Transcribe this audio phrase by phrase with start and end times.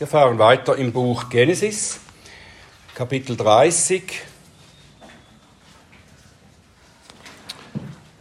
[0.00, 2.00] Wir fahren weiter im Buch Genesis,
[2.94, 4.22] Kapitel 30,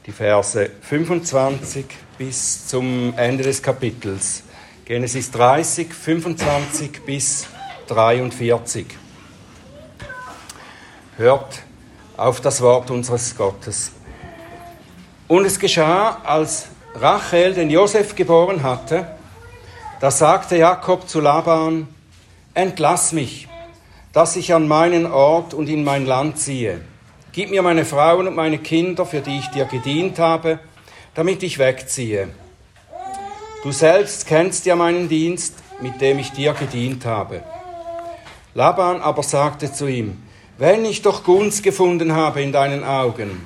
[0.06, 1.86] die Verse 25
[2.18, 4.44] bis zum Ende des Kapitels.
[4.84, 7.48] Genesis 30, 25 bis
[7.88, 8.86] 43.
[11.16, 11.62] Hört
[12.18, 13.94] auf das Wort unseres Gottes.
[15.30, 19.18] Und es geschah, als Rachel den Josef geboren hatte,
[20.00, 21.88] da sagte Jakob zu Laban,
[22.54, 23.48] Entlass mich,
[24.12, 26.82] dass ich an meinen Ort und in mein Land ziehe.
[27.32, 30.60] Gib mir meine Frauen und meine Kinder, für die ich dir gedient habe,
[31.14, 32.30] damit ich wegziehe.
[33.64, 37.44] Du selbst kennst ja meinen Dienst, mit dem ich dir gedient habe.
[38.54, 40.22] Laban aber sagte zu ihm,
[40.58, 43.46] wenn ich doch Gunst gefunden habe in deinen Augen.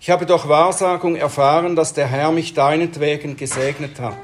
[0.00, 4.16] Ich habe doch Wahrsagung erfahren, dass der Herr mich deinetwegen gesegnet hat.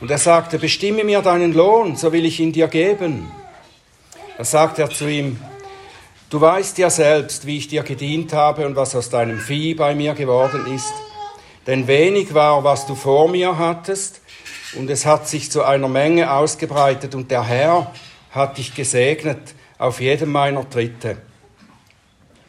[0.00, 3.30] Und er sagte, bestimme mir deinen Lohn, so will ich ihn dir geben.
[4.36, 5.40] Da sagte er zu ihm,
[6.30, 9.96] du weißt ja selbst, wie ich dir gedient habe und was aus deinem Vieh bei
[9.96, 10.92] mir geworden ist.
[11.66, 14.20] Denn wenig war, was du vor mir hattest,
[14.76, 17.92] und es hat sich zu einer Menge ausgebreitet, und der Herr
[18.30, 21.16] hat dich gesegnet auf jedem meiner Tritte.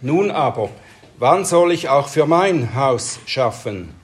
[0.02, 0.69] Nun aber,
[1.17, 3.95] wann soll ich auch für mein Haus schaffen?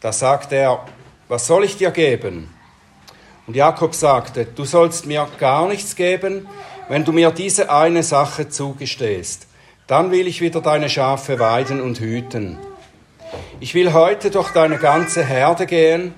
[0.00, 0.86] Da sagte er,
[1.30, 2.50] was soll ich dir geben?
[3.46, 6.48] Und Jakob sagte, du sollst mir gar nichts geben,
[6.88, 9.46] wenn du mir diese eine Sache zugestehst.
[9.86, 12.58] Dann will ich wieder deine Schafe weiden und hüten.
[13.60, 16.14] Ich will heute durch deine ganze Herde gehen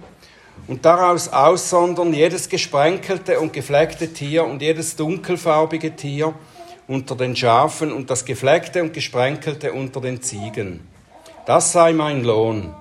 [0.66, 6.32] und daraus aussondern jedes gesprenkelte und gefleckte Tier und jedes dunkelfarbige Tier
[6.88, 10.88] unter den Schafen und das gefleckte und gesprenkelte unter den Ziegen.
[11.44, 12.74] Das sei mein Lohn.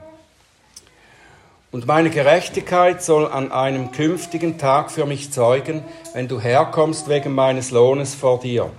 [1.71, 7.33] Und meine Gerechtigkeit soll an einem künftigen Tag für mich zeugen, wenn du herkommst wegen
[7.33, 8.69] meines Lohnes vor dir.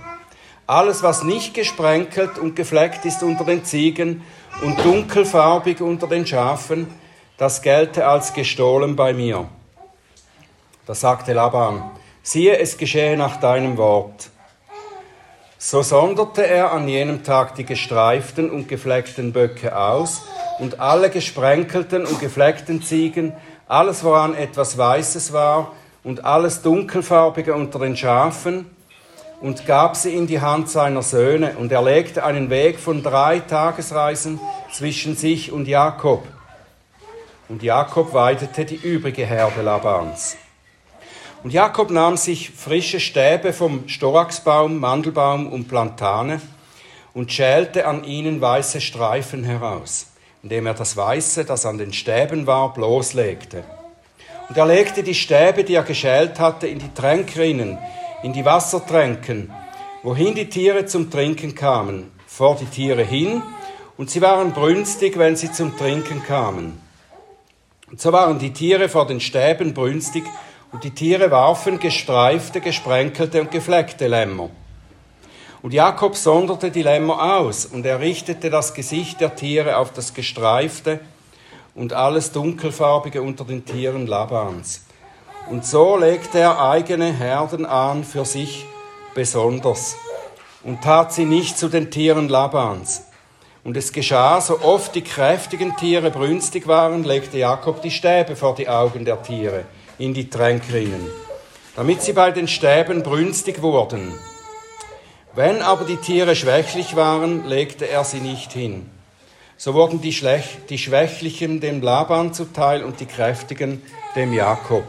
[0.67, 4.23] Alles, was nicht gesprenkelt und gefleckt ist unter den Ziegen
[4.63, 6.87] und dunkelfarbig unter den Schafen,
[7.39, 9.49] das gelte als gestohlen bei mir.
[10.87, 11.91] Da sagte Laban,
[12.23, 14.29] siehe, es geschehe nach deinem Wort.
[15.65, 20.23] So sonderte er an jenem Tag die gestreiften und gefleckten Böcke aus
[20.59, 23.33] und alle gesprenkelten und gefleckten Ziegen,
[23.69, 25.71] alles woran etwas Weißes war
[26.03, 28.69] und alles Dunkelfarbige unter den Schafen,
[29.41, 33.39] und gab sie in die Hand seiner Söhne, und er legte einen Weg von drei
[33.39, 34.41] Tagesreisen
[34.73, 36.25] zwischen sich und Jakob.
[37.49, 40.37] Und Jakob weidete die übrige Herde Labans.
[41.43, 46.41] Und Jakob nahm sich frische Stäbe vom Storaxbaum, Mandelbaum und Plantane
[47.15, 50.07] und schälte an ihnen weiße Streifen heraus
[50.43, 53.65] indem er das Weiße, das an den Stäben war, bloßlegte.
[54.49, 57.79] Und er legte die Stäbe, die er geschält hatte, in die Tränkrinnen,
[58.23, 59.53] in die Wassertränken,
[60.03, 63.43] wohin die Tiere zum Trinken kamen, vor die Tiere hin,
[63.97, 66.81] und sie waren brünstig, wenn sie zum Trinken kamen.
[67.91, 70.25] Und so waren die Tiere vor den Stäben brünstig,
[70.73, 74.49] und die Tiere warfen gestreifte, gesprenkelte und gefleckte Lämmer.
[75.61, 80.15] Und Jakob sonderte die Lämmer aus und er richtete das Gesicht der Tiere auf das
[80.15, 80.99] Gestreifte
[81.75, 84.87] und alles Dunkelfarbige unter den Tieren Labans.
[85.49, 88.65] Und so legte er eigene Herden an für sich
[89.15, 89.95] besonders
[90.65, 93.05] und tat sie nicht zu den Tieren Labans.
[93.63, 98.55] Und es geschah, so oft die kräftigen Tiere brünstig waren, legte Jakob die Stäbe vor
[98.55, 99.65] die Augen der Tiere
[100.03, 101.07] in die Tränkrinnen,
[101.77, 104.13] damit sie bei den Stäben brünstig wurden.
[105.35, 108.91] Wenn aber die Tiere schwächlich waren, legte er sie nicht hin.
[109.57, 113.81] So wurden die, Schlech die Schwächlichen dem Laban zuteil und die Kräftigen
[114.17, 114.83] dem Jakob.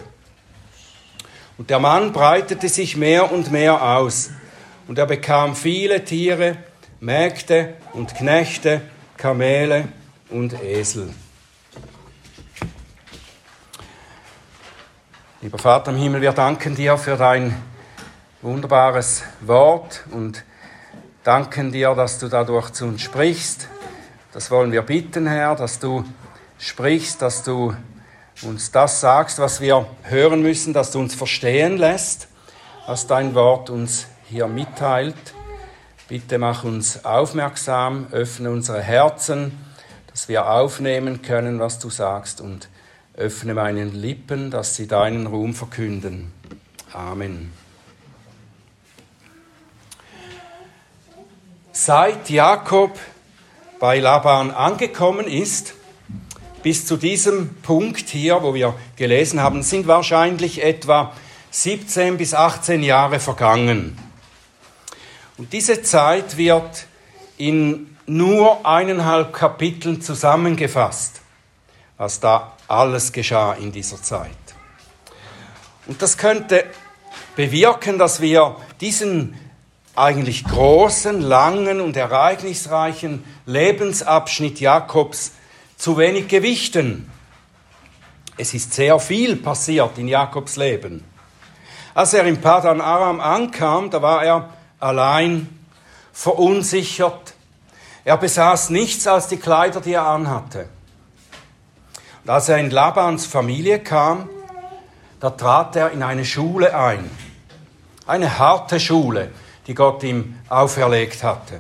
[1.60, 4.32] Und der Mann breitete sich mehr und mehr aus,
[4.88, 6.58] und er bekam viele Tiere,
[7.00, 8.82] Mägde und Knechte,
[9.16, 9.90] Kamele
[10.32, 11.14] und Esel.
[15.44, 17.54] Lieber Vater im Himmel, wir danken dir für dein
[18.42, 20.42] wunderbares Wort und
[21.26, 23.68] danken dir, dass du dadurch zu uns sprichst.
[24.32, 26.06] Das wollen wir bitten, Herr, dass du
[26.60, 27.76] sprichst, dass du
[28.42, 32.30] uns das sagst, was wir hören müssen, dass du uns verstehen lässt,
[32.88, 35.34] was dein Wort uns hier mitteilt.
[36.08, 39.60] Bitte mach uns aufmerksam, öffne unsere Herzen,
[40.08, 42.70] dass wir aufnehmen können, was du sagst und
[43.16, 46.32] öffne meinen Lippen, dass sie deinen Ruhm verkünden.
[46.92, 47.52] Amen.
[51.72, 52.98] Seit Jakob
[53.80, 55.74] bei Laban angekommen ist,
[56.64, 61.14] bis zu diesem Punkt hier, wo wir gelesen haben, sind wahrscheinlich etwa
[61.52, 63.98] 17 bis 18 Jahre vergangen.
[65.38, 66.88] Und diese Zeit wird
[67.38, 71.22] in nur eineinhalb Kapiteln zusammengefasst,
[71.98, 74.32] was da alles geschah in dieser Zeit.
[75.86, 76.66] Und das könnte
[77.36, 79.36] bewirken, dass wir diesen
[79.96, 85.34] eigentlich großen, langen und ereignisreichen Lebensabschnitt Jakobs
[85.78, 87.12] zu wenig gewichten.
[88.38, 91.04] Es ist sehr viel passiert in Jakobs Leben.
[91.94, 94.50] Als er in Padan Aram ankam, da war er
[94.80, 95.48] allein,
[96.12, 97.34] verunsichert.
[98.04, 100.68] Er besaß nichts als die Kleider, die er anhatte.
[102.26, 104.30] Als er in Labans Familie kam,
[105.20, 107.12] da trat er in eine Schule ein.
[108.08, 109.32] Eine harte Schule,
[109.68, 111.60] die Gott ihm auferlegt hatte.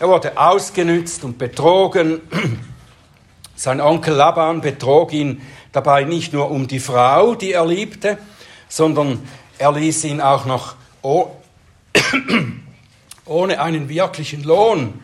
[0.00, 2.20] Er wurde ausgenützt und betrogen.
[3.54, 5.40] Sein Onkel Laban betrog ihn
[5.70, 8.18] dabei nicht nur um die Frau, die er liebte,
[8.68, 9.22] sondern
[9.56, 10.74] er ließ ihn auch noch
[13.24, 15.00] ohne einen wirklichen Lohn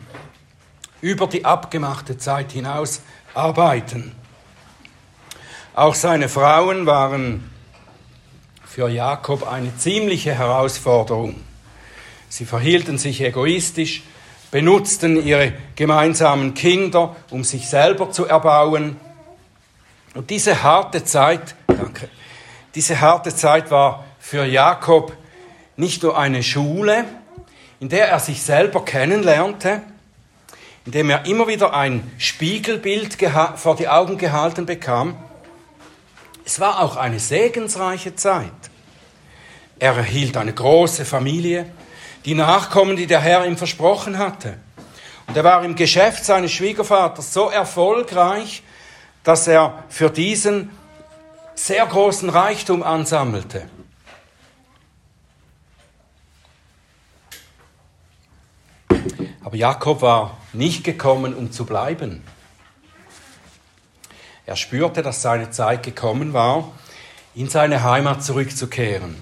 [0.99, 3.01] über die abgemachte Zeit hinaus
[3.33, 4.13] arbeiten.
[5.75, 7.49] Auch seine Frauen waren
[8.63, 11.35] für Jakob eine ziemliche Herausforderung.
[12.29, 14.03] Sie verhielten sich egoistisch,
[14.51, 18.97] benutzten ihre gemeinsamen Kinder, um sich selber zu erbauen.
[20.13, 22.07] Und diese harte Zeit, danke,
[22.75, 25.13] diese harte Zeit war für Jakob
[25.75, 27.05] nicht nur eine Schule,
[27.79, 29.81] in der er sich selber kennenlernte,
[30.85, 33.17] in dem er immer wieder ein Spiegelbild
[33.55, 35.17] vor die Augen gehalten bekam.
[36.45, 38.51] Es war auch eine segensreiche Zeit.
[39.79, 41.71] Er erhielt eine große Familie,
[42.25, 44.57] die Nachkommen, die der Herr ihm versprochen hatte.
[45.27, 48.63] Und er war im Geschäft seines Schwiegervaters so erfolgreich,
[49.23, 50.69] dass er für diesen
[51.55, 53.69] sehr großen Reichtum ansammelte.
[59.43, 62.23] Aber Jakob war nicht gekommen, um zu bleiben.
[64.45, 66.71] Er spürte, dass seine Zeit gekommen war,
[67.33, 69.15] in seine Heimat zurückzukehren.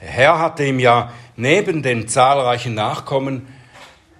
[0.00, 3.52] Der Herr hatte ihm ja neben den zahlreichen Nachkommen,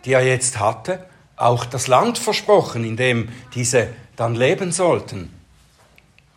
[0.05, 1.07] die er jetzt hatte,
[1.37, 5.33] auch das Land versprochen, in dem diese dann leben sollten.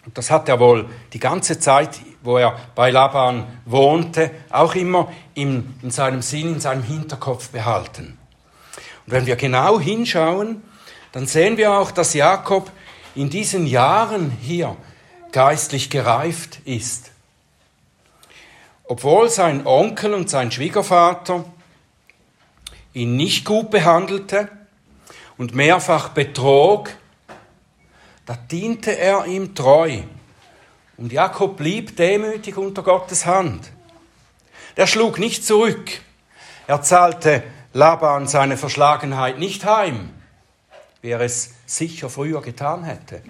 [0.06, 5.12] Und das hat er wohl die ganze Zeit, wo er bei Laban wohnte, auch immer
[5.34, 8.18] in, in seinem Sinn, in seinem Hinterkopf behalten.
[9.06, 10.62] Und wenn wir genau hinschauen,
[11.12, 12.72] dann sehen wir auch, dass Jakob
[13.16, 14.76] in diesen Jahren hier
[15.32, 17.12] geistlich gereift ist.
[18.84, 21.46] Obwohl sein Onkel und sein Schwiegervater
[22.94, 24.50] ihn nicht gut behandelte
[25.38, 26.92] und mehrfach betrog,
[28.26, 30.00] da diente er ihm treu.
[30.98, 33.72] Und Jakob blieb demütig unter Gottes Hand.
[34.78, 36.02] Der schlug nicht zurück.
[36.68, 37.44] Er zahlte
[37.74, 40.10] Laban seine Verschlagenheit nicht heim,
[41.02, 43.22] wie er es sicher früher getan hätte.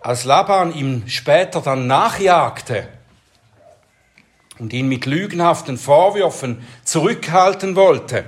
[0.00, 2.88] Als Laban ihm später dann nachjagte,
[4.58, 8.24] und ihn mit lügenhaften Vorwürfen zurückhalten wollte,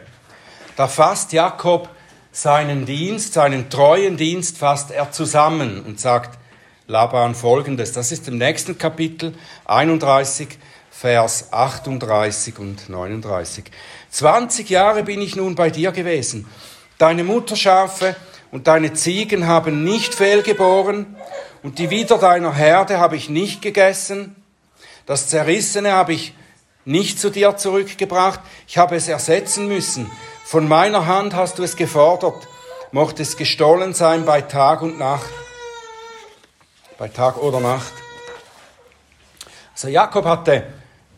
[0.77, 1.89] da fasst Jakob
[2.33, 6.39] seinen Dienst, seinen treuen Dienst, fasst er zusammen und sagt
[6.87, 7.93] Laban folgendes.
[7.93, 9.35] Das ist im nächsten Kapitel
[9.65, 10.59] 31,
[10.91, 13.65] Vers 38 und 39.
[14.11, 16.47] 20 Jahre bin ich nun bei dir gewesen.
[16.99, 18.17] Deine Mutterschafe
[18.51, 21.17] und deine Ziegen haben nicht fehlgeboren
[21.63, 24.37] und die Wider deiner Herde habe ich nicht gegessen
[25.09, 26.35] das Zerrissene habe ich
[26.85, 30.11] nicht zu dir zurückgebracht, ich habe es ersetzen müssen.
[30.45, 32.47] Von meiner Hand hast du es gefordert,
[32.93, 35.31] mochte es gestohlen sein bei Tag und Nacht,
[36.99, 37.95] bei Tag oder Nacht.
[39.73, 40.67] Also Jakob hatte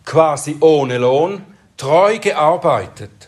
[0.05, 1.45] quasi ohne Lohn
[1.77, 3.20] treu gearbeitet.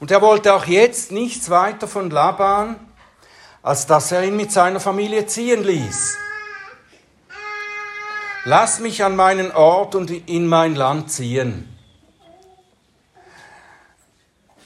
[0.00, 2.76] Und er wollte auch jetzt nichts weiter von Laban,
[3.62, 6.16] als dass er ihn mit seiner Familie ziehen ließ.
[8.46, 11.76] Lass mich an meinen Ort und in mein Land ziehen.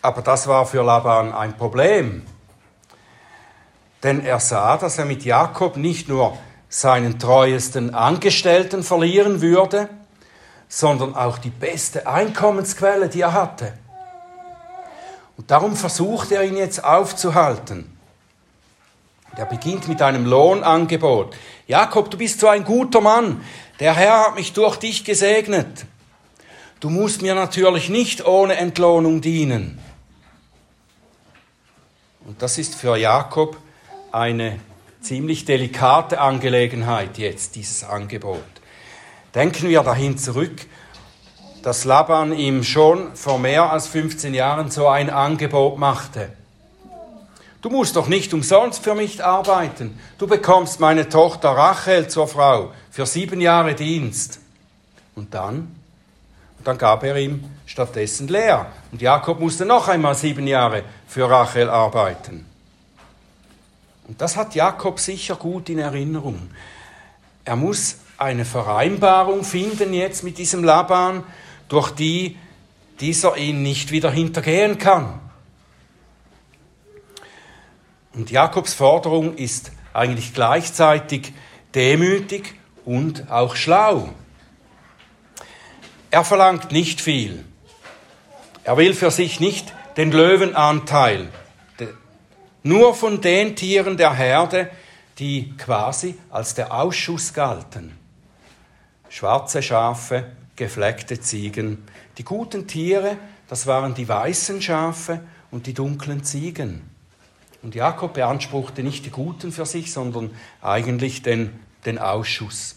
[0.00, 2.24] Aber das war für Laban ein Problem.
[4.04, 6.38] Denn er sah, dass er mit Jakob nicht nur
[6.68, 9.88] seinen treuesten Angestellten verlieren würde,
[10.68, 13.72] sondern auch die beste Einkommensquelle, die er hatte.
[15.36, 17.90] Und darum versucht er ihn jetzt aufzuhalten.
[19.36, 21.36] Er beginnt mit einem Lohnangebot.
[21.66, 23.40] Jakob, du bist so ein guter Mann.
[23.80, 25.86] Der Herr hat mich durch dich gesegnet.
[26.78, 29.80] Du musst mir natürlich nicht ohne Entlohnung dienen.
[32.26, 33.56] Und das ist für Jakob
[34.12, 34.60] eine
[35.00, 38.42] ziemlich delikate Angelegenheit jetzt, dieses Angebot.
[39.34, 40.66] Denken wir dahin zurück,
[41.64, 46.30] dass Laban ihm schon vor mehr als 15 Jahren so ein Angebot machte.
[47.62, 49.98] Du musst doch nicht umsonst für mich arbeiten.
[50.18, 54.40] Du bekommst meine Tochter Rachel zur Frau für sieben Jahre Dienst.
[55.14, 55.74] Und dann?
[56.58, 58.66] Und dann gab er ihm stattdessen Lea.
[58.92, 62.44] Und Jakob musste noch einmal sieben Jahre für Rachel arbeiten.
[64.06, 66.50] Und das hat Jakob sicher gut in Erinnerung.
[67.46, 71.24] Er muss eine Vereinbarung finden jetzt mit diesem Laban,
[71.68, 72.36] durch die
[73.00, 75.20] dieser ihn nicht wieder hintergehen kann.
[78.12, 81.32] Und Jakobs Forderung ist eigentlich gleichzeitig
[81.74, 82.54] demütig
[82.84, 84.10] und auch schlau.
[86.10, 87.44] Er verlangt nicht viel.
[88.62, 91.28] Er will für sich nicht den Löwenanteil,
[92.62, 94.70] nur von den Tieren der Herde,
[95.18, 97.96] die quasi als der Ausschuss galten.
[99.08, 101.84] Schwarze Schafe, gefleckte Ziegen.
[102.18, 103.16] Die guten Tiere,
[103.48, 105.20] das waren die weißen Schafe
[105.50, 106.82] und die dunklen Ziegen.
[107.62, 110.30] Und Jakob beanspruchte nicht die Guten für sich, sondern
[110.60, 112.76] eigentlich den, den Ausschuss.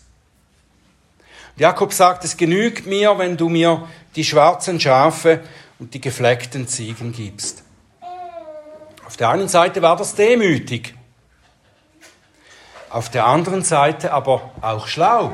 [1.55, 5.41] Und Jakob sagt, es genügt mir, wenn du mir die schwarzen Schafe
[5.79, 7.63] und die gefleckten Ziegen gibst.
[9.05, 10.93] Auf der einen Seite war das demütig,
[12.89, 15.33] auf der anderen Seite aber auch schlau,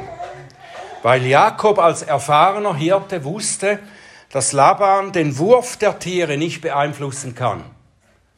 [1.03, 3.79] weil Jakob als erfahrener Hirte wusste,
[4.31, 7.63] dass Laban den Wurf der Tiere nicht beeinflussen kann.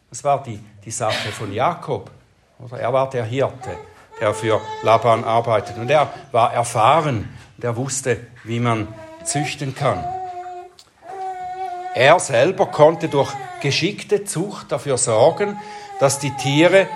[0.09, 2.11] Das war die die Sache von Jakob.
[2.59, 3.77] Oder er war der Hirte,
[4.21, 5.77] der für Laban arbeitet.
[5.77, 8.87] Und er war erfahren und er wusste, wie man
[9.23, 10.03] züchten kann.
[11.95, 13.31] Er selber konnte durch
[13.61, 15.59] geschickte Zucht dafür sorgen,
[15.99, 16.87] dass die Tiere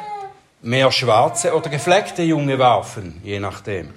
[0.62, 3.94] mehr schwarze oder gefleckte Junge warfen, je nachdem.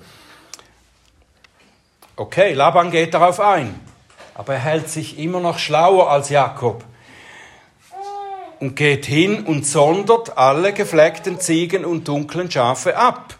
[2.14, 3.81] Okay, Laban geht darauf ein,
[4.35, 6.85] aber er hält sich immer noch schlauer als Jakob
[8.61, 13.37] und geht hin und sondert alle gefleckten Ziegen und dunklen Schafe ab.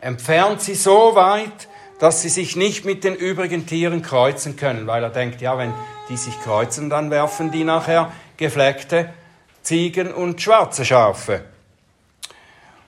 [0.00, 1.68] Entfernt sie so weit,
[1.98, 5.74] dass sie sich nicht mit den übrigen Tieren kreuzen können, weil er denkt, ja, wenn
[6.08, 9.12] die sich kreuzen, dann werfen die nachher gefleckte
[9.62, 11.44] Ziegen und schwarze Schafe.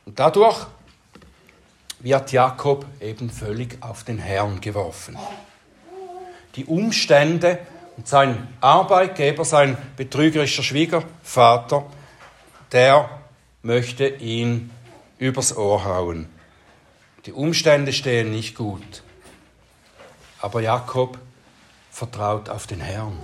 [0.06, 0.66] Und dadurch
[2.04, 5.16] wird Jakob eben völlig auf den Herrn geworfen.
[6.54, 7.58] Die Umstände
[7.96, 11.86] und sein Arbeitgeber, sein betrügerischer Schwiegervater,
[12.72, 13.08] der
[13.62, 14.70] möchte ihn
[15.16, 16.28] übers Ohr hauen.
[17.24, 19.02] Die Umstände stehen nicht gut.
[20.42, 21.18] Aber Jakob
[21.90, 23.18] vertraut auf den Herrn.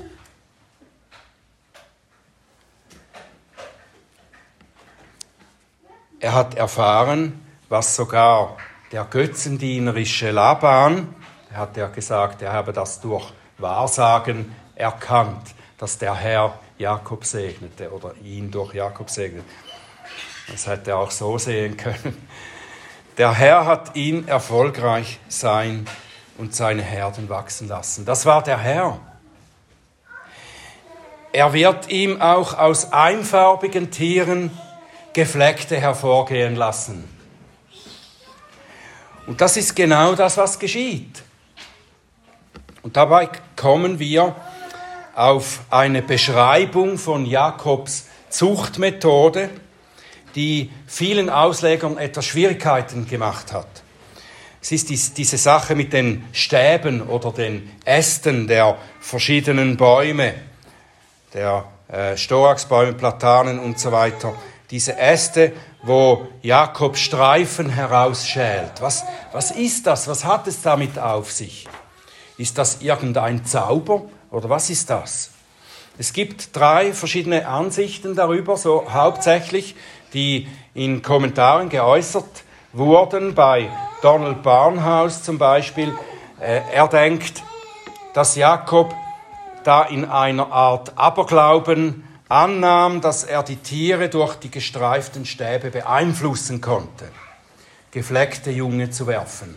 [6.19, 8.57] Er hat erfahren, was sogar
[8.93, 11.15] der götzendienerische Laban,
[11.53, 17.93] er hat ja gesagt, er habe das durch Wahrsagen erkannt, dass der Herr Jakob segnete
[17.93, 19.47] oder ihn durch Jakob segnete.
[20.51, 22.27] Das hätte er auch so sehen können.
[23.19, 25.87] Der Herr hat ihn erfolgreich sein
[26.39, 28.05] und seine Herden wachsen lassen.
[28.05, 28.99] Das war der Herr.
[31.33, 34.51] Er wird ihm auch aus einfarbigen Tieren
[35.13, 37.20] Gefleckte hervorgehen lassen.
[39.27, 41.23] Und das ist genau das, was geschieht.
[42.83, 44.35] Und dabei kommen wir
[45.15, 49.51] auf eine Beschreibung von Jakobs Zuchtmethode,
[50.35, 53.67] die vielen Auslegern etwas Schwierigkeiten gemacht hat.
[54.63, 60.35] Es ist diese Sache mit den Stäben oder den Ästen der verschiedenen Bäume,
[61.33, 64.35] der äh, Storaxbäume, Platanen und so weiter.
[64.71, 68.81] Diese Äste, wo Jakob Streifen herausschält.
[68.81, 70.09] Was, was ist das?
[70.09, 71.67] Was hat es damit auf sich?
[72.37, 75.31] Ist das irgendein Zauber oder was ist das?
[75.99, 79.77] Es gibt drei verschiedene Ansichten darüber, so hauptsächlich,
[80.15, 83.69] die in Kommentaren geäußert wurden, bei
[84.01, 85.93] Donald Barnhouse zum Beispiel.
[86.41, 87.43] Äh, er denkt,
[88.15, 88.95] dass Jakob
[89.65, 96.61] da in einer Art Aberglauben annahm, dass er die Tiere durch die gestreiften Stäbe beeinflussen
[96.61, 97.09] konnte,
[97.91, 99.57] gefleckte Junge zu werfen.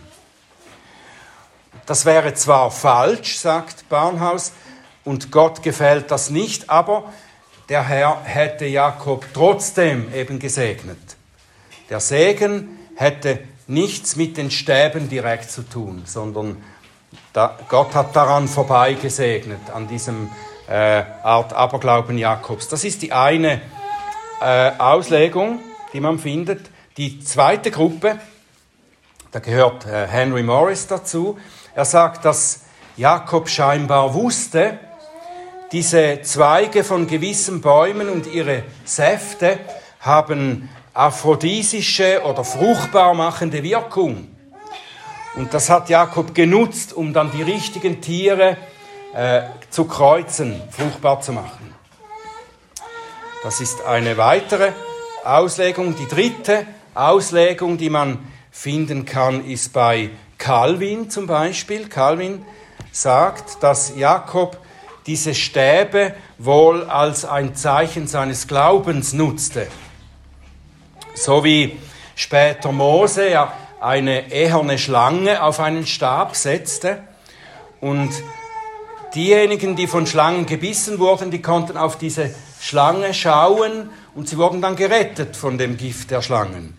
[1.86, 4.52] Das wäre zwar falsch, sagt Barnhaus,
[5.04, 7.12] und Gott gefällt das nicht, aber
[7.68, 10.98] der Herr hätte Jakob trotzdem eben gesegnet.
[11.90, 16.62] Der Segen hätte nichts mit den Stäben direkt zu tun, sondern
[17.68, 20.30] Gott hat daran vorbei gesegnet, an diesem
[20.68, 22.68] äh, Art Aberglauben Jakobs.
[22.68, 23.60] Das ist die eine
[24.40, 25.60] äh, Auslegung,
[25.92, 26.70] die man findet.
[26.96, 28.18] Die zweite Gruppe,
[29.30, 31.38] da gehört äh, Henry Morris dazu,
[31.74, 32.62] Er sagt, dass
[32.96, 34.78] Jakob scheinbar wusste,
[35.72, 39.58] diese Zweige von gewissen Bäumen und ihre Säfte
[39.98, 44.28] haben aphrodisische oder fruchtbar machende Wirkung.
[45.34, 48.56] Und das hat Jakob genutzt, um dann die richtigen Tiere
[49.14, 51.74] äh, zu kreuzen, fruchtbar zu machen.
[53.42, 54.72] Das ist eine weitere
[55.24, 55.94] Auslegung.
[55.96, 58.18] Die dritte Auslegung, die man
[58.50, 61.88] finden kann, ist bei Calvin zum Beispiel.
[61.88, 62.44] Calvin
[62.90, 64.58] sagt, dass Jakob
[65.06, 69.68] diese Stäbe wohl als ein Zeichen seines Glaubens nutzte.
[71.14, 71.78] So wie
[72.16, 77.02] später Mose ja eine eherne Schlange auf einen Stab setzte
[77.80, 78.10] und
[79.14, 84.60] diejenigen, die von Schlangen gebissen wurden, die konnten auf diese Schlange schauen und sie wurden
[84.60, 86.76] dann gerettet von dem Gift der Schlangen.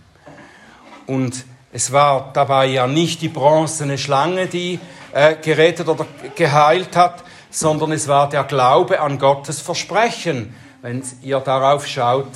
[1.06, 4.80] Und es war dabei ja nicht die bronzene Schlange, die
[5.14, 10.56] äh, gerettet oder geheilt hat, sondern es war der Glaube an Gottes Versprechen.
[10.82, 12.32] Wenn ihr darauf schaut,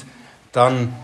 [0.52, 0.96] dann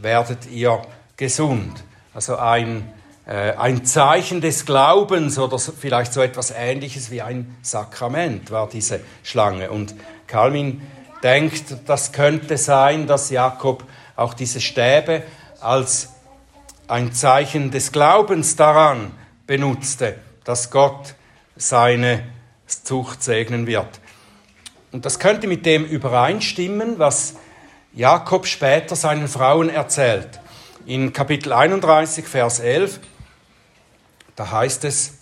[0.00, 0.82] werdet ihr
[1.16, 1.84] gesund.
[2.14, 2.92] Also ein,
[3.26, 9.70] ein Zeichen des Glaubens oder vielleicht so etwas Ähnliches wie ein Sakrament war diese Schlange.
[9.70, 9.96] Und
[10.28, 10.82] Calvin
[11.24, 13.82] denkt, das könnte sein, dass Jakob
[14.14, 15.24] auch diese Stäbe
[15.60, 16.10] als
[16.86, 19.10] ein Zeichen des Glaubens daran
[19.46, 21.14] benutzte, dass Gott
[21.56, 22.22] seine
[22.66, 24.00] Zucht segnen wird.
[24.92, 27.34] Und das könnte mit dem übereinstimmen, was
[27.92, 30.40] Jakob später seinen Frauen erzählt.
[30.86, 33.00] In Kapitel 31, Vers 11,
[34.36, 35.14] da heißt es,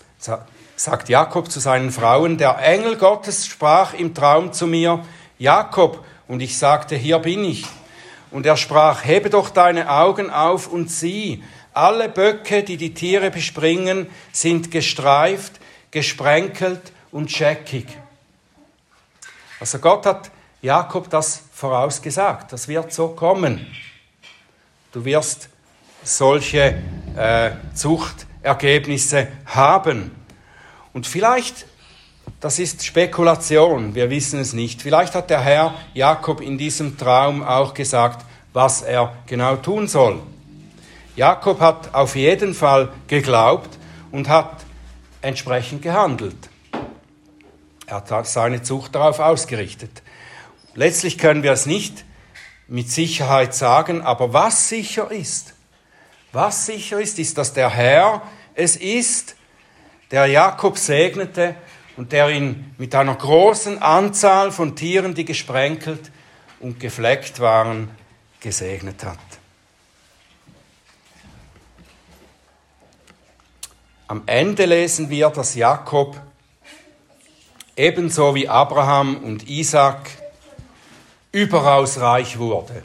[0.77, 5.05] sagt Jakob zu seinen Frauen, der Engel Gottes sprach im Traum zu mir,
[5.39, 7.65] Jakob, und ich sagte, hier bin ich.
[8.31, 11.43] Und er sprach, hebe doch deine Augen auf und sieh,
[11.73, 17.87] alle Böcke, die die Tiere bespringen, sind gestreift, gesprenkelt und scheckig.
[19.61, 20.31] Also Gott hat
[20.63, 22.53] Jakob das vorausgesagt.
[22.53, 23.67] Das wird so kommen.
[24.93, 25.49] Du wirst
[26.03, 26.83] solche
[27.17, 27.51] äh,
[28.45, 30.11] Zuchtergebnisse haben.
[30.93, 31.67] Und vielleicht,
[32.41, 37.43] das ist Spekulation, wir wissen es nicht, vielleicht hat der Herr Jakob in diesem Traum
[37.43, 40.21] auch gesagt, was er genau tun soll.
[41.17, 43.79] Jakob hat auf jeden Fall geglaubt
[44.13, 44.65] und hat
[45.23, 46.37] entsprechend gehandelt.
[47.87, 50.03] Er hat seine Zucht darauf ausgerichtet.
[50.75, 52.05] Letztlich können wir es nicht
[52.69, 55.54] mit Sicherheit sagen, aber was sicher ist,
[56.35, 58.23] was sicher ist, ist, dass der Herr
[58.55, 59.37] es ist,
[60.11, 61.55] der Jakob segnete
[61.97, 66.11] und der ihn mit einer großen Anzahl von Tieren, die gesprenkelt
[66.61, 67.91] und gefleckt waren,
[68.41, 69.19] gesegnet hat.
[74.07, 76.21] Am Ende lesen wir, dass Jakob
[77.77, 80.11] ebenso wie Abraham und Isaac
[81.33, 82.83] überaus reich wurde.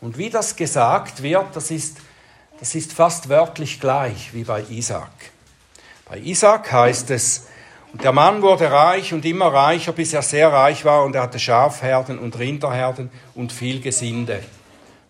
[0.00, 1.98] Und wie das gesagt wird, das ist,
[2.58, 5.10] das ist fast wörtlich gleich wie bei Isaac.
[6.08, 7.46] Bei Isaac heißt es,
[7.92, 11.22] und der Mann wurde reich und immer reicher, bis er sehr reich war und er
[11.22, 14.42] hatte Schafherden und Rinderherden und viel Gesinde.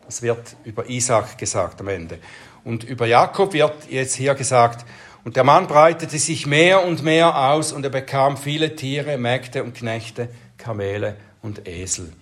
[0.04, 2.18] Das wird über Isaac gesagt am Ende.
[2.64, 4.84] Und über Jakob wird jetzt hier gesagt,
[5.24, 9.64] und der Mann breitete sich mehr und mehr aus und er bekam viele Tiere, Mägde
[9.64, 12.12] und Knechte, Kamele und Esel.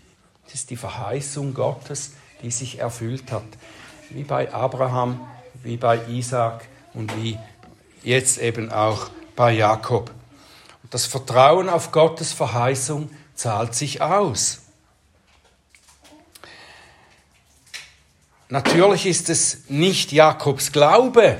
[0.45, 3.43] Das ist die Verheißung Gottes, die sich erfüllt hat.
[4.15, 5.27] Wie bei Abraham,
[5.65, 7.37] wie bei Isaac und wie
[8.05, 10.13] jetzt eben auch bei Jakob.
[10.85, 14.61] Und das Vertrauen auf Gottes Verheißung zahlt sich aus.
[18.51, 21.37] Natürlich ist es nicht Jakobs Glaube,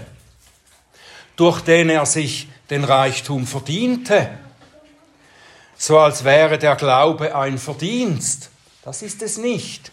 [1.37, 4.37] durch den er sich den Reichtum verdiente,
[5.77, 8.51] so als wäre der Glaube ein Verdienst.
[8.83, 9.93] Das ist es nicht.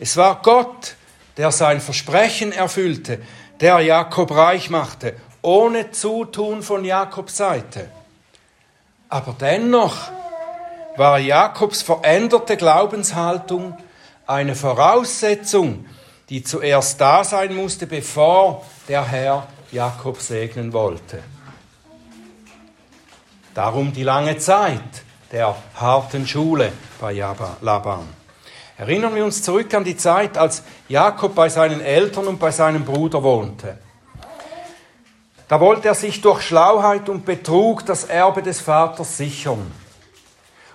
[0.00, 0.96] Es war Gott,
[1.36, 3.20] der sein Versprechen erfüllte,
[3.60, 7.88] der Jakob reich machte, ohne Zutun von Jakobs Seite.
[9.08, 10.10] Aber dennoch
[10.96, 13.76] war Jakobs veränderte Glaubenshaltung
[14.26, 15.86] eine Voraussetzung,
[16.30, 21.22] die zuerst da sein musste, bevor der Herr Jakob segnen wollte.
[23.54, 24.80] Darum die lange Zeit
[25.30, 27.12] der harten Schule bei
[27.60, 28.23] Laban.
[28.76, 32.84] Erinnern wir uns zurück an die Zeit, als Jakob bei seinen Eltern und bei seinem
[32.84, 33.78] Bruder wohnte.
[35.46, 39.70] Da wollte er sich durch Schlauheit und Betrug das Erbe des Vaters sichern.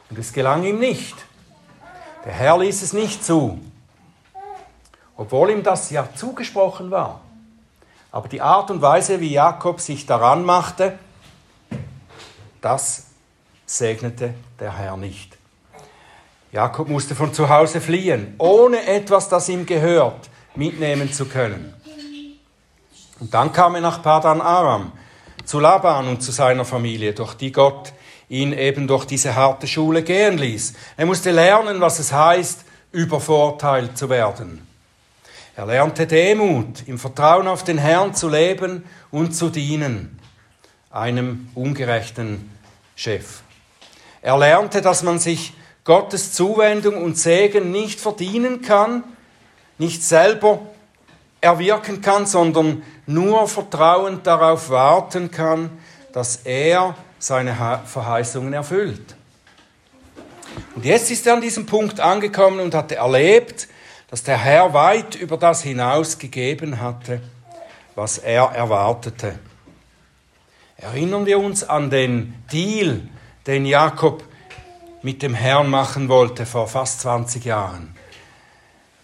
[0.09, 1.15] Und es gelang ihm nicht.
[2.23, 3.59] Der Herr ließ es nicht zu,
[5.17, 7.21] obwohl ihm das ja zugesprochen war.
[8.11, 10.97] Aber die Art und Weise, wie Jakob sich daran machte,
[12.61, 13.07] das
[13.65, 15.38] segnete der Herr nicht.
[16.51, 21.73] Jakob musste von zu Hause fliehen, ohne etwas, das ihm gehört, mitnehmen zu können.
[23.19, 24.91] Und dann kam er nach Padan Aram,
[25.45, 27.93] zu Laban und zu seiner Familie, durch die Gott
[28.29, 30.73] ihn eben durch diese harte Schule gehen ließ.
[30.97, 34.65] Er musste lernen, was es heißt, übervorteilt zu werden.
[35.55, 40.19] Er lernte Demut, im Vertrauen auf den Herrn zu leben und zu dienen,
[40.89, 42.49] einem ungerechten
[42.95, 43.41] Chef.
[44.21, 49.03] Er lernte, dass man sich Gottes Zuwendung und Segen nicht verdienen kann,
[49.77, 50.61] nicht selber
[51.41, 55.69] erwirken kann, sondern nur vertrauend darauf warten kann,
[56.13, 59.15] dass er seine Verheißungen erfüllt.
[60.75, 63.67] Und jetzt ist er an diesem Punkt angekommen und hatte erlebt,
[64.09, 67.21] dass der Herr weit über das hinaus gegeben hatte,
[67.95, 69.37] was er erwartete.
[70.77, 73.01] Erinnern wir uns an den Deal,
[73.45, 74.23] den Jakob
[75.01, 77.95] mit dem Herrn machen wollte vor fast 20 Jahren.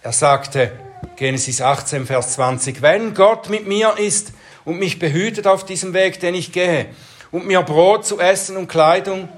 [0.02, 0.72] Er sagte,
[1.16, 4.34] Genesis 18, Vers 20, wenn Gott mit mir ist
[4.66, 6.88] und mich behütet auf diesem Weg, den ich gehe,
[7.32, 9.30] und mir Brot zu essen und Kleidung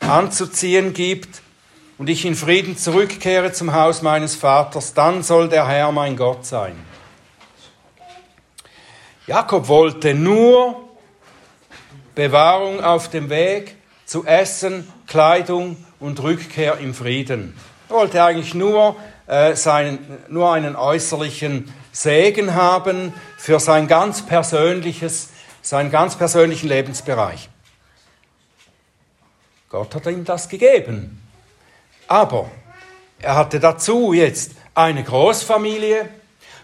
[0.00, 1.42] anzuziehen gibt,
[1.98, 6.46] und ich in Frieden zurückkehre zum Haus meines Vaters, dann soll der Herr mein Gott
[6.46, 6.76] sein.
[9.26, 10.88] Jakob wollte nur
[12.14, 17.54] Bewahrung auf dem Weg zu Essen, Kleidung und Rückkehr im Frieden.
[17.88, 18.94] Er wollte eigentlich nur,
[19.26, 25.30] äh, seinen, nur einen äußerlichen Segen haben für sein ganz persönliches,
[25.62, 27.48] seinen ganz persönlichen Lebensbereich.
[29.70, 31.22] Gott hat ihm das gegeben.
[32.06, 32.50] Aber
[33.18, 36.08] er hatte dazu jetzt eine Großfamilie,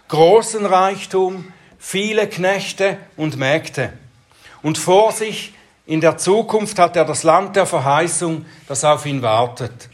[0.07, 3.91] großen Reichtum, viele Knechte und Mägde.
[4.61, 5.54] Und vor sich
[5.87, 9.89] in der Zukunft hat er das Land der Verheißung, das auf ihn wartet.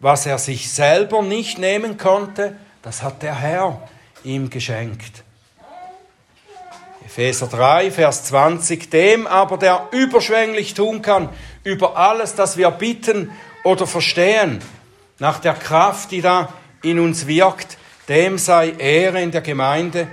[0.00, 3.88] Was er sich selber nicht nehmen konnte, das hat der Herr
[4.24, 5.24] ihm geschenkt.
[7.04, 11.30] Epheser 3, Vers 20, dem aber, der überschwänglich tun kann,
[11.64, 13.30] über alles, das wir bitten
[13.64, 14.60] oder verstehen,
[15.18, 16.52] nach der Kraft, die da
[16.82, 17.78] in uns wirkt,
[18.08, 20.06] dem sei Ehre in der Gemeinde,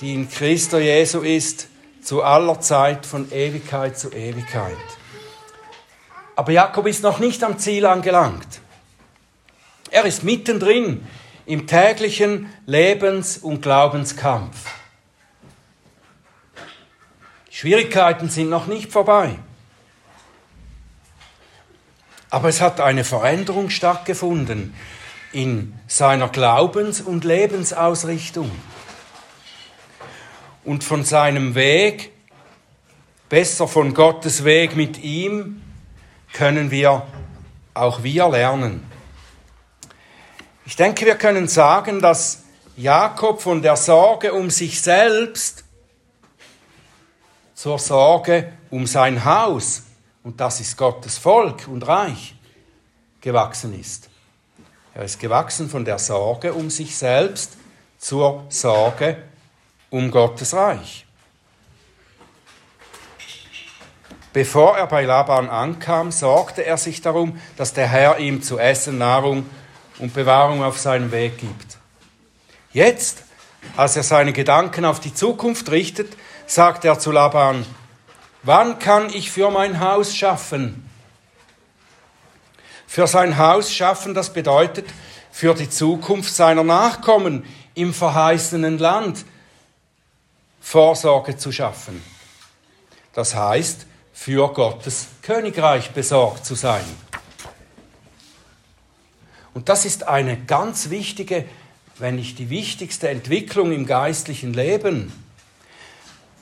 [0.00, 1.69] die in Christo Jesu ist,
[2.02, 4.76] zu aller Zeit von Ewigkeit zu Ewigkeit.
[6.36, 8.60] Aber Jakob ist noch nicht am Ziel angelangt.
[9.90, 11.06] Er ist mittendrin
[11.46, 14.56] im täglichen Lebens- und Glaubenskampf.
[17.50, 19.36] Die Schwierigkeiten sind noch nicht vorbei.
[22.30, 24.74] Aber es hat eine Veränderung stattgefunden
[25.32, 28.50] in seiner Glaubens- und Lebensausrichtung.
[30.64, 32.12] Und von seinem Weg,
[33.28, 35.62] besser von Gottes Weg mit ihm,
[36.32, 37.06] können wir
[37.74, 38.84] auch wir lernen.
[40.66, 42.44] Ich denke, wir können sagen, dass
[42.76, 45.64] Jakob von der Sorge um sich selbst
[47.54, 49.82] zur Sorge um sein Haus
[50.22, 52.34] und das ist Gottes Volk und Reich,
[53.20, 54.08] gewachsen ist.
[54.94, 57.56] Er ist gewachsen von der Sorge um sich selbst
[57.98, 59.16] zur Sorge
[59.90, 61.04] um Gottes Reich.
[64.32, 68.98] Bevor er bei Laban ankam, sorgte er sich darum, dass der Herr ihm zu essen,
[68.98, 69.44] Nahrung
[69.98, 71.78] und Bewahrung auf seinem Weg gibt.
[72.72, 73.24] Jetzt,
[73.76, 77.66] als er seine Gedanken auf die Zukunft richtet, sagt er zu Laban,
[78.42, 80.88] Wann kann ich für mein Haus schaffen?
[82.86, 84.86] Für sein Haus schaffen, das bedeutet
[85.30, 89.24] für die Zukunft seiner Nachkommen im verheißenen Land
[90.60, 92.02] Vorsorge zu schaffen.
[93.12, 96.84] Das heißt, für Gottes Königreich besorgt zu sein.
[99.54, 101.44] Und das ist eine ganz wichtige,
[101.98, 105.12] wenn nicht die wichtigste Entwicklung im geistlichen Leben.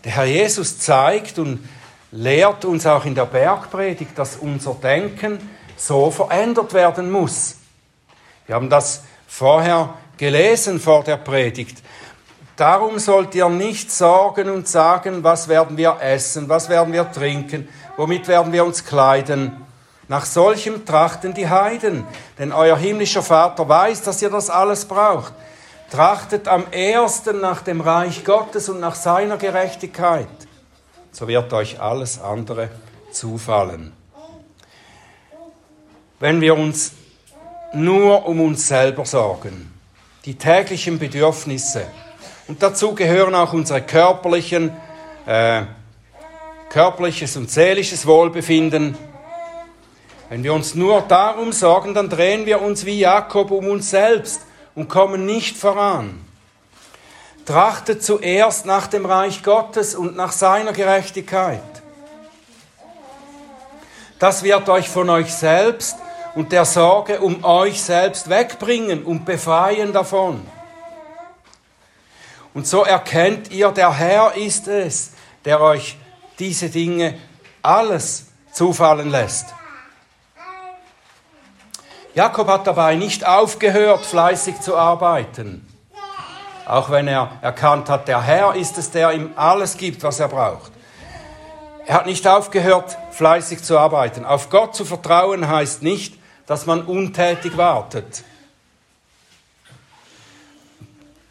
[0.05, 1.69] Der Herr Jesus zeigt und
[2.11, 5.39] lehrt uns auch in der Bergpredigt, dass unser Denken
[5.77, 7.57] so verändert werden muss.
[8.47, 11.83] Wir haben das vorher gelesen vor der Predigt.
[12.59, 17.67] Darum sollt ihr nicht sorgen und sagen, was werden wir essen, was werden wir trinken,
[17.97, 19.65] womit werden wir uns kleiden.
[20.09, 22.07] Nach solchem trachten die Heiden,
[22.39, 25.33] denn euer himmlischer Vater weiß, dass ihr das alles braucht.
[25.91, 30.29] Trachtet am ersten nach dem Reich Gottes und nach seiner Gerechtigkeit
[31.19, 32.71] so wird euch alles andere
[33.11, 33.93] zufallen.
[36.21, 36.93] Wenn wir uns
[37.73, 39.73] nur um uns selber sorgen,
[40.25, 41.87] die täglichen Bedürfnisse,
[42.49, 44.73] und dazu gehören auch unsere körperlichen,
[45.27, 45.63] äh,
[46.71, 48.97] körperliches und seelisches Wohlbefinden.
[50.31, 54.41] Wenn wir uns nur darum sorgen, dann drehen wir uns wie Jakob um uns selbst
[54.75, 56.25] und kommen nicht voran.
[57.45, 61.63] Trachtet zuerst nach dem Reich Gottes und nach seiner Gerechtigkeit.
[64.19, 65.97] Das wird euch von euch selbst
[66.35, 70.47] und der Sorge um euch selbst wegbringen und befreien davon.
[72.59, 75.13] Und so erkennt ihr, der Herr ist es,
[75.45, 75.97] der euch
[76.41, 77.15] diese Dinge
[77.63, 79.55] alles zufallen lässt.
[82.15, 85.69] Jakob hat dabei nicht aufgehört, fleißig zu arbeiten,
[86.67, 90.27] auch wenn er erkannt hat, der Herr ist es, der ihm alles gibt, was er
[90.27, 90.73] braucht.
[91.87, 94.25] Er hat nicht aufgehört, fleißig zu arbeiten.
[94.25, 98.25] Auf Gott zu vertrauen heißt nicht, dass man untätig wartet.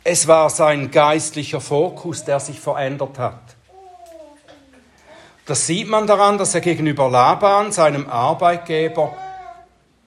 [0.09, 3.41] Es war sein geistlicher Fokus, der sich verändert hat.
[5.45, 9.17] Das sieht man daran, dass er gegenüber Laban, seinem Arbeitgeber,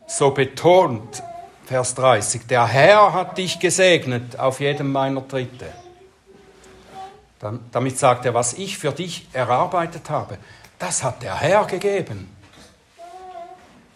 [0.06, 1.22] so betont,
[1.66, 5.66] Vers 30, der Herr hat dich gesegnet auf jedem meiner Tritte.
[7.70, 10.38] Damit sagt er, was ich für dich erarbeitet habe,
[10.78, 12.34] das hat der Herr gegeben.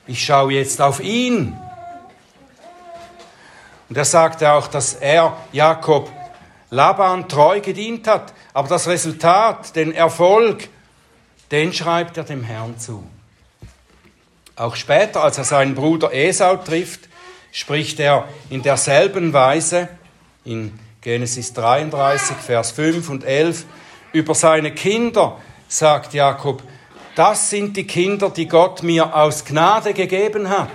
[0.06, 1.56] Ich schaue jetzt auf ihn.
[3.94, 6.11] Und er sagte auch, dass er, Jakob,
[6.70, 8.35] Laban treu gedient hat.
[8.52, 10.68] Aber das Resultat, den Erfolg,
[11.52, 13.04] den schreibt er dem Herrn zu.
[14.57, 17.09] Auch später, als er seinen Bruder Esau trifft,
[17.52, 19.88] spricht er in derselben Weise
[20.44, 23.64] in Genesis 33, Vers 5 und 11
[24.11, 26.64] über seine Kinder, sagt Jakob,
[27.14, 30.70] das sind die Kinder, die Gott mir aus Gnade gegeben hat.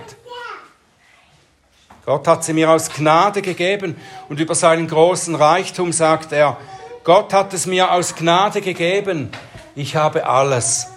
[2.10, 3.96] Gott hat sie mir aus Gnade gegeben
[4.30, 6.58] und über seinen großen Reichtum sagt er,
[7.04, 9.30] Gott hat es mir aus Gnade gegeben,
[9.76, 10.88] ich habe alles.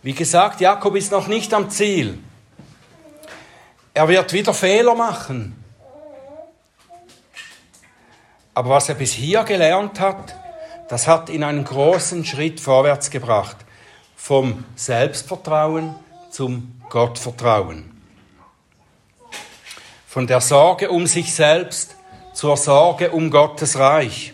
[0.00, 2.18] Wie gesagt, Jakob ist noch nicht am Ziel.
[3.92, 5.62] Er wird wieder Fehler machen.
[8.54, 10.34] Aber was er bis hier gelernt hat,
[10.88, 13.58] das hat ihn einen großen Schritt vorwärts gebracht.
[14.16, 15.94] Vom Selbstvertrauen
[16.30, 17.93] zum Gottvertrauen
[20.14, 21.96] von der Sorge um sich selbst
[22.34, 24.32] zur Sorge um Gottes Reich.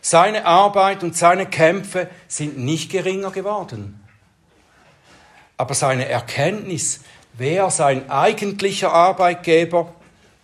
[0.00, 4.04] Seine Arbeit und seine Kämpfe sind nicht geringer geworden.
[5.56, 7.02] Aber seine Erkenntnis,
[7.34, 9.94] wer sein eigentlicher Arbeitgeber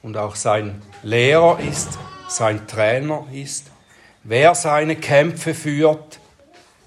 [0.00, 3.66] und auch sein Lehrer ist, sein Trainer ist,
[4.22, 6.20] wer seine Kämpfe führt,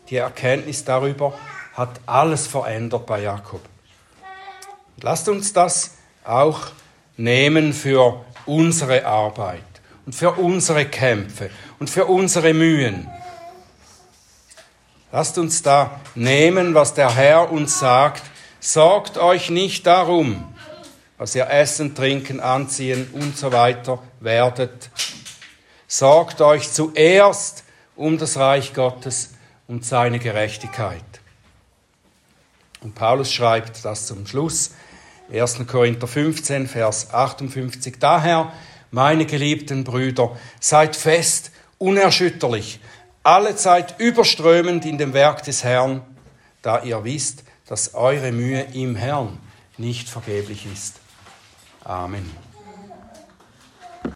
[0.10, 1.34] die Erkenntnis darüber
[1.74, 3.60] hat alles verändert bei Jakob.
[5.02, 6.72] Lasst uns das auch
[7.18, 9.64] nehmen für unsere Arbeit
[10.06, 11.50] und für unsere Kämpfe
[11.80, 13.10] und für unsere Mühen.
[15.12, 18.24] Lasst uns da nehmen, was der Herr uns sagt.
[18.60, 20.54] Sorgt euch nicht darum,
[21.18, 24.90] was ihr essen, trinken, anziehen und so weiter werdet.
[25.88, 27.64] Sorgt euch zuerst
[27.96, 29.36] um das Reich Gottes
[29.68, 31.04] und seine Gerechtigkeit.
[32.82, 34.72] Und Paulus schreibt das zum Schluss
[35.32, 35.66] 1.
[35.68, 37.96] Korinther 15, Vers 58.
[38.00, 38.52] Daher,
[38.92, 42.80] meine geliebten Brüder, seid fest, unerschütterlich,
[43.24, 46.02] alle Zeit überströmend in dem Werk des Herrn,
[46.62, 49.40] da ihr wisst, dass eure Mühe im Herrn
[49.78, 51.00] nicht vergeblich ist.
[51.84, 52.45] Amen.